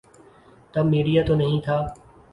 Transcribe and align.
تب 0.73 0.85
میڈیا 0.85 1.21
تو 1.27 1.33
نہیں 1.35 1.59
تھا۔ 1.61 1.77